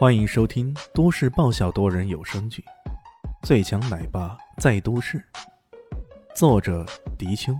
[0.00, 2.64] 欢迎收听都市爆笑多人有声剧
[3.46, 5.18] 《最强奶爸在都市》，
[6.34, 6.86] 作者：
[7.18, 7.52] 迪秋，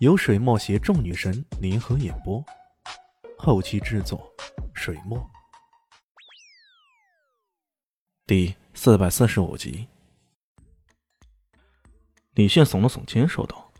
[0.00, 2.44] 由水墨携众女神联合演播，
[3.38, 4.30] 后期制作：
[4.74, 5.18] 水墨。
[8.26, 9.88] 第四百四十五集，
[12.34, 13.72] 李炫耸了耸肩，说道：“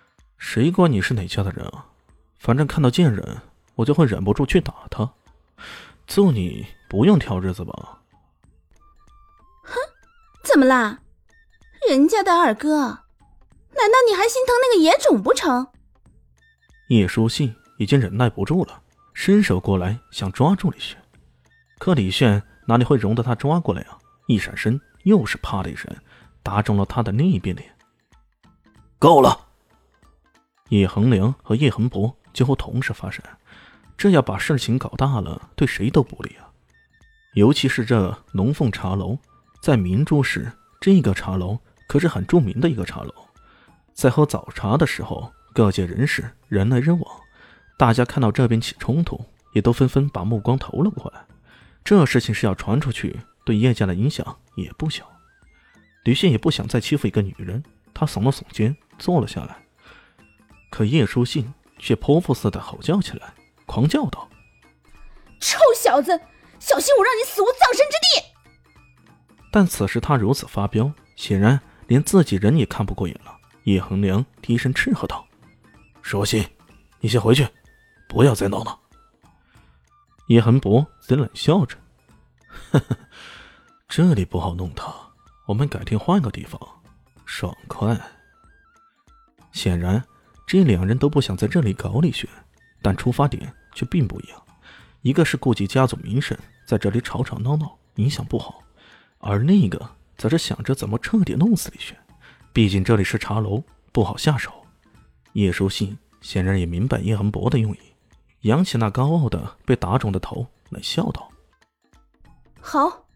[0.38, 1.88] 谁管你是哪家的人啊？
[2.38, 3.42] 反正看到贱人，
[3.74, 5.12] 我就会忍不住去打他。”
[6.06, 8.00] 揍你不用挑日子吧？
[9.62, 9.74] 哼，
[10.44, 11.00] 怎么啦？
[11.88, 15.66] 人家的二哥，难道你还心疼那个野种不成？
[16.88, 18.82] 叶书信已经忍耐不住了，
[19.14, 20.96] 伸手过来想抓住李炫，
[21.78, 23.98] 可李炫哪里会容得他抓过来啊？
[24.28, 25.92] 一闪身，又是啪的一声，
[26.42, 27.76] 打中了他的另一边脸。
[28.98, 29.46] 够了！
[30.68, 33.22] 叶恒良和叶恒博几乎同时发声。
[33.96, 36.50] 这要把事情搞大了，对谁都不利啊！
[37.34, 39.18] 尤其是这龙凤茶楼，
[39.60, 43.12] 在明珠市这个茶楼可是很著名的一个茶楼，
[43.94, 47.20] 在喝早茶的时候，各界人士人来人往，
[47.78, 51.20] 大家看到这边起冲突，也都纷纷把目光投了过来。
[51.82, 55.08] 这事情是要传出去，对叶家的影响也不小。
[56.04, 57.62] 吕信也不想再欺负一个女人，
[57.94, 59.56] 他耸了耸肩，坐了下来。
[60.70, 63.32] 可叶书信却泼妇似的吼叫起来。
[63.66, 64.28] 狂叫道
[65.40, 66.18] ：“臭小子，
[66.58, 68.24] 小心我让你死无葬身之地！”
[69.52, 73.36] 但此时他如此发飙，显然连自己人也看不过眼了。
[73.64, 75.26] 叶恒良低声斥喝道
[76.00, 76.46] ：“书信，
[77.00, 77.46] 你先回去，
[78.08, 78.78] 不要再闹了。”
[80.28, 81.76] 叶恒博则冷笑着
[82.70, 82.96] ：“呵呵，
[83.88, 84.92] 这里不好弄他，
[85.46, 86.60] 我们改天换个地方，
[87.24, 87.98] 爽快。”
[89.52, 90.04] 显然，
[90.46, 92.28] 这两人都不想在这里搞李轩。
[92.82, 94.42] 但出发点却并不一样，
[95.02, 98.62] 一个是顾及家族名声，在这里吵吵闹闹影响不好，
[99.18, 101.96] 而另一个则是想着怎么彻底弄死李轩。
[102.52, 104.52] 毕竟这里是茶楼，不好下手。
[105.32, 107.78] 叶书信显然也明白叶恒博的用意，
[108.42, 111.30] 扬起那高傲的被打肿的头，冷笑道
[112.60, 113.06] ：“好，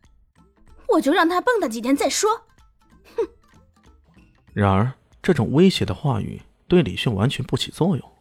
[0.89, 2.29] 我就让他蹦跶几天再说。”
[3.17, 3.27] 哼。
[4.53, 8.13] 然而，这种威胁的话语对李炫完全不起作用。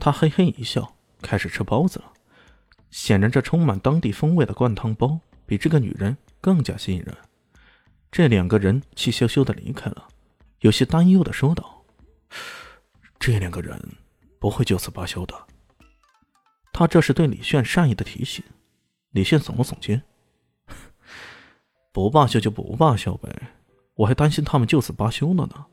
[0.00, 2.12] 他嘿嘿一笑，开始吃包子了。
[2.90, 7.16] 显然，这充满当地风味的灌汤包比这个女人更加吸引人。
[8.10, 10.08] 这两个人气羞羞的离开了，
[10.60, 11.84] 有些担忧的说道
[13.20, 13.80] ：“这两个人
[14.40, 15.34] 不会就此罢休的。”
[16.72, 18.42] 他这是对李炫善意的提醒。
[19.10, 20.02] 李炫耸了耸肩
[21.92, 23.52] ：“不罢休就不罢休呗，
[23.94, 25.66] 我还担心他们就此罢休了呢。”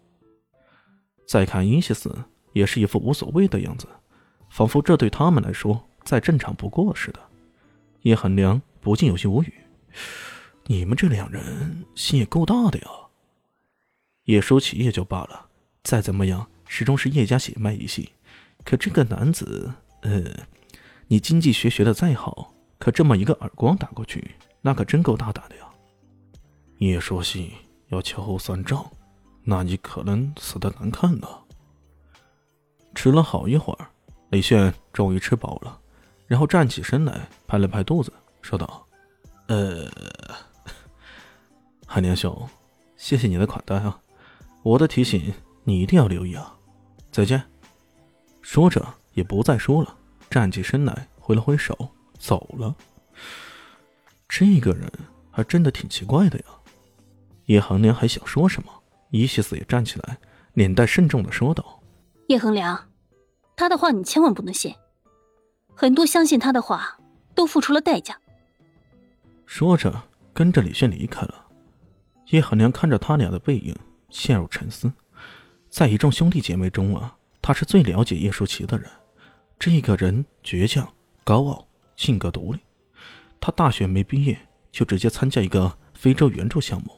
[1.27, 3.87] 再看伊西斯，也是一副无所谓的样子。
[4.49, 7.19] 仿佛这对他们来说再正常不过似的，
[8.01, 9.53] 叶寒良不禁有些无语。
[10.65, 12.87] 你们这两人心也够大的呀。
[14.25, 15.47] 叶舒淇也就罢了，
[15.83, 18.11] 再怎么样始终是叶家血脉一系。
[18.65, 19.71] 可这个男子，
[20.01, 20.23] 呃，
[21.07, 25.63] 你经济学学的再好，可这么一个耳光打过去，那可真够大胆的呀。
[26.79, 27.51] 叶说信
[27.87, 28.91] 要秋后算账，
[29.43, 31.27] 那你可能死的难看呢。
[32.93, 33.89] 迟了好一会儿。
[34.29, 35.79] 李炫终于吃饱了，
[36.27, 38.11] 然后站起身来，拍了拍肚子，
[38.41, 38.85] 说道
[39.47, 39.89] ：“呃，
[41.87, 42.47] 海年兄，
[42.97, 43.99] 谢谢你的款待啊，
[44.63, 45.33] 我的提醒
[45.63, 46.53] 你一定要留意啊。
[47.11, 47.41] 再见。”
[48.41, 49.95] 说着也不再说了，
[50.29, 52.73] 站起身来，挥了挥手走了。
[54.29, 54.91] 这个人
[55.31, 56.45] 还真的挺奇怪的呀。
[57.45, 58.71] 叶恒良还想说什么，
[59.09, 60.17] 伊西斯也站起来，
[60.53, 61.81] 脸带慎重的说道
[62.27, 62.77] ：“叶恒良。”
[63.57, 64.73] 他的话你千万不能信，
[65.73, 66.99] 很多相信他的话
[67.33, 68.15] 都付出了代价。
[69.47, 71.47] 说着，跟着李炫离开了。
[72.27, 73.75] 叶寒娘看着他俩的背影，
[74.09, 74.93] 陷入沉思。
[75.71, 78.87] 在一众兄弟姐妹中啊，他是最了解叶舒淇的人。
[79.57, 80.87] 这个人倔强、
[81.23, 82.59] 高傲，性格独立。
[83.39, 84.37] 他大学没毕业
[84.71, 86.91] 就直接参加一个非洲援助项目，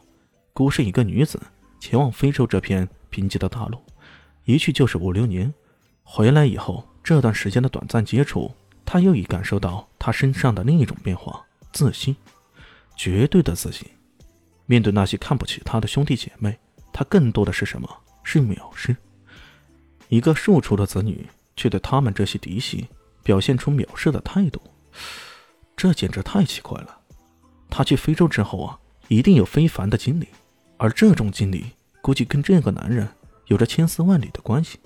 [0.51, 1.39] 孤身一个女子
[1.79, 3.81] 前往非洲这片贫瘠的大陆，
[4.43, 5.53] 一去就是五六年。
[6.11, 8.51] 回来以后，这段时间的短暂接触，
[8.83, 12.15] 他又已感受到他身上的另一种变化——自信，
[12.97, 13.87] 绝对的自信。
[14.65, 16.57] 面对那些看不起他的兄弟姐妹，
[16.91, 17.87] 他更多的是什么？
[18.23, 18.97] 是藐视。
[20.07, 22.87] 一个庶出的子女，却对他们这些嫡系
[23.21, 24.59] 表现出藐视的态度，
[25.77, 26.97] 这简直太奇怪了。
[27.69, 28.79] 他去非洲之后啊，
[29.09, 30.27] 一定有非凡的经历，
[30.77, 31.67] 而这种经历，
[32.01, 33.07] 估计跟这个男人
[33.45, 34.79] 有着千丝万缕的关系。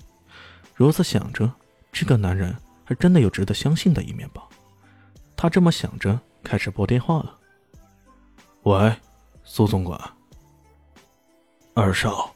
[0.74, 1.50] 如此想着，
[1.92, 4.42] 这个男人还真的有值得相信的一面吧？
[5.36, 7.38] 他这么想着，开始拨电话了。
[8.64, 8.96] 喂，
[9.44, 10.00] 苏总管。
[11.74, 12.34] 二少。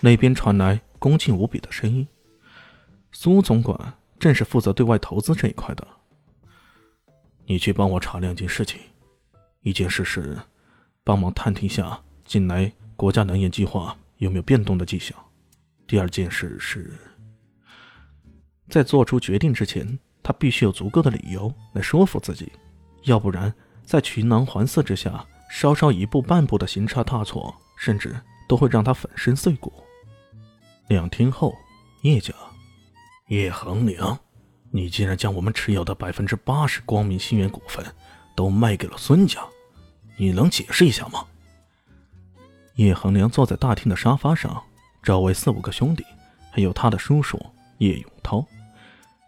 [0.00, 2.06] 那边传来恭敬无比的声音。
[3.10, 5.86] 苏总管正是负责对外投资这一块的。
[7.46, 8.80] 你去帮我查两件事情，
[9.62, 10.38] 一件事是
[11.02, 15.16] 帮忙探听下近来国家能源计划有没有变动的迹象。
[15.88, 16.92] 第二件事是，
[18.68, 22.52] 在做出决定之前，他必须有足够的理由来说服自己，
[23.04, 23.52] 要不然
[23.86, 28.14] 在群狼环伺之下，稍稍一步半步的行差踏错，甚至
[28.46, 29.72] 都会让他粉身碎骨。
[30.88, 31.54] 两天后，
[32.02, 32.34] 叶家，
[33.28, 34.18] 叶恒良，
[34.70, 37.82] 你竟然将我们持有的百分之八十光明星源股份
[38.36, 39.40] 都卖给了孙家，
[40.18, 41.24] 你能解释一下吗？
[42.74, 44.62] 叶恒良坐在大厅的沙发上。
[45.02, 46.04] 周围四五个兄弟，
[46.50, 47.40] 还有他的叔叔
[47.78, 48.44] 叶永涛。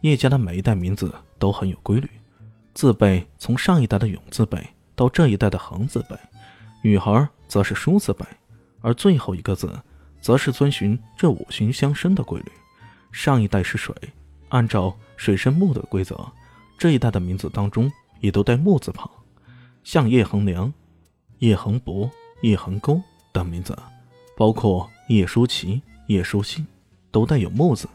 [0.02, 2.08] 叶家的每一代名字都很有规律，
[2.74, 6.16] 字辈从上一代的永字辈到这一代的恒字辈，
[6.82, 8.24] 女孩则是书字辈，
[8.80, 9.78] 而最后一个字，
[10.20, 12.52] 则是遵循这五行相生的规律。
[13.12, 13.94] 上一代是水，
[14.48, 16.16] 按照水生木的规则，
[16.78, 17.90] 这一代的名字当中
[18.20, 19.10] 也都带木字旁，
[19.84, 20.72] 像叶恒良、
[21.40, 22.10] 叶恒博、
[22.42, 23.00] 叶恒沟
[23.32, 23.76] 等名字。
[24.36, 26.64] 包括叶舒淇、叶舒信，
[27.10, 27.88] 都带有木字。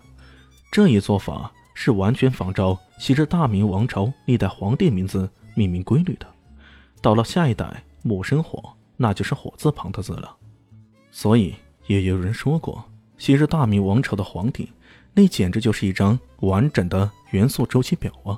[0.70, 6.28] 这一做法是完全仿照昔日大明王朝历代皇帝名字命名规律的。
[7.02, 8.62] 到了下一代木生火，
[8.98, 10.36] 那就是火字旁的字了。
[11.10, 11.56] 所以
[11.88, 12.84] 也有人说过，
[13.18, 14.70] 昔日大明王朝的皇帝，
[15.14, 18.38] 那简直就是一张完整的元素周期表啊！